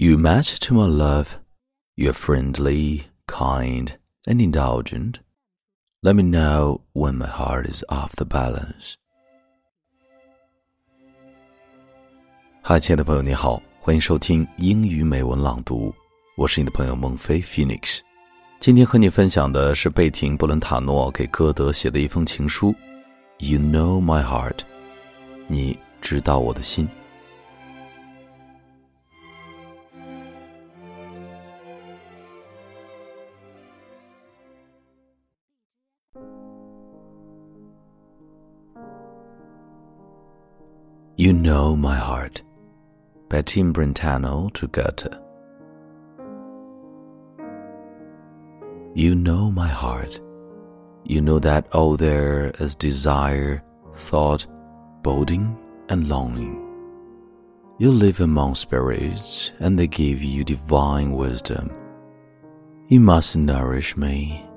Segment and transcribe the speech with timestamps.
[0.00, 1.40] You match to my love.
[1.96, 3.94] You're friendly, kind,
[4.28, 5.18] and indulgent.
[6.04, 8.94] Let me know when my heart is off the balance.
[12.62, 15.92] 嗨，亲爱的朋友，你好，欢迎收听英语美文朗读，
[16.36, 17.98] 我是你的朋友孟非 Phoenix。
[18.60, 22.72] 今天和你分享的是贝廷·布伦塔诺给歌德写的一封情书。
[23.38, 24.60] You know my heart，
[25.48, 26.88] 你知道我的心。
[41.20, 42.42] You Know My Heart
[43.28, 45.12] by Tim Brentano to Goethe.
[48.94, 50.20] You know my heart.
[51.02, 54.46] You know that all there is desire, thought,
[55.02, 56.64] boding, and longing.
[57.78, 61.72] You live among spirits, and they give you divine wisdom.
[62.86, 64.47] You must nourish me.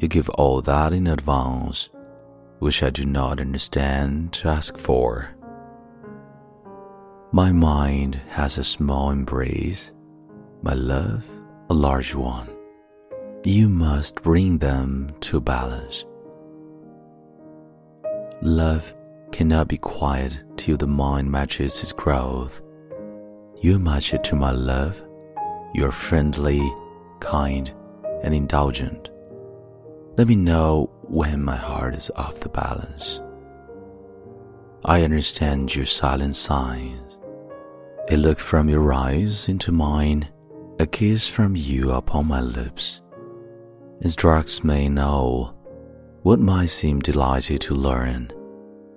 [0.00, 1.90] You give all that in advance,
[2.58, 5.30] which I do not understand to ask for.
[7.32, 9.92] My mind has a small embrace,
[10.62, 11.24] my love
[11.70, 12.48] a large one.
[13.44, 16.04] You must bring them to balance.
[18.42, 18.92] Love
[19.30, 22.60] cannot be quiet till the mind matches its growth.
[23.62, 25.00] You match it to my love.
[25.72, 26.60] You're friendly,
[27.20, 27.72] kind,
[28.24, 29.10] and indulgent.
[30.16, 33.20] Let me know when my heart is off the balance.
[34.84, 37.10] I understand your silent signs
[38.10, 40.28] a look from your eyes into mine,
[40.80, 43.00] a kiss from you upon my lips.
[44.00, 45.54] Instructs me know
[46.22, 48.32] what might seem delighted to learn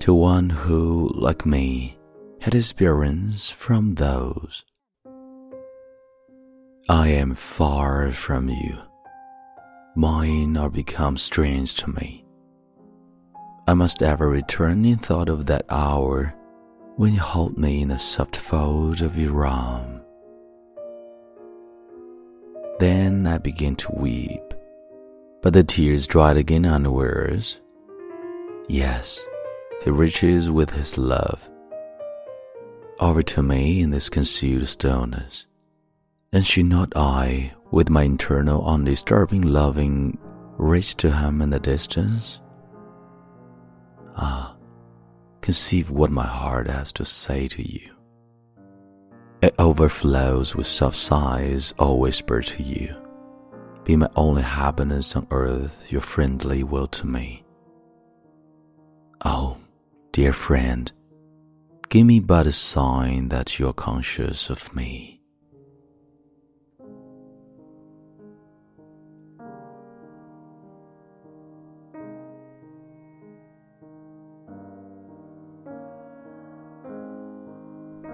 [0.00, 1.98] to one who, like me,
[2.40, 4.64] had experience from those.
[6.90, 8.76] I am far from you.
[9.94, 12.24] Mine are become strange to me.
[13.66, 16.34] I must ever return in thought of that hour
[16.96, 20.00] when you hold me in the soft fold of your arm.
[22.78, 24.54] Then I begin to weep,
[25.42, 27.58] but the tears dried again unawares.
[28.68, 29.20] Yes,
[29.82, 31.48] he reaches with his love
[33.00, 35.46] over to me in this concealed stillness,
[36.32, 40.18] and should not I, with my internal undisturbing loving,
[40.56, 42.40] reach to him in the distance?
[44.16, 44.56] Ah,
[45.40, 47.90] conceive what my heart has to say to you.
[49.40, 52.94] It overflows with soft sighs or whisper to you.
[53.84, 57.44] Be my only happiness on earth, your friendly will to me.
[59.24, 59.56] Oh,
[60.12, 60.90] dear friend,
[61.88, 65.17] give me but a sign that you are conscious of me.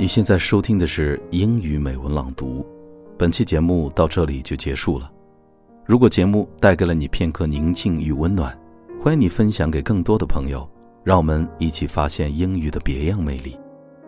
[0.00, 2.64] 你现在收听的是英语美文朗读，
[3.18, 5.12] 本期节目到这里就结束了。
[5.84, 8.58] 如果节目带给了你片刻宁静与温暖，
[8.98, 10.66] 欢迎你分享给更多的朋友，
[11.04, 13.58] 让我们一起发现英语的别样魅力。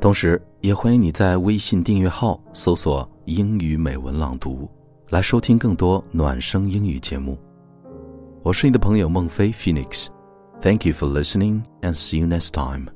[0.00, 4.68] 同时，也欢迎你在微信订阅号搜索“英语美文朗读”，
[5.10, 7.38] 来收听更多暖声英语节目。
[8.42, 12.95] 我是你的朋友孟非 Phoenix，Thank you for listening and see you next time.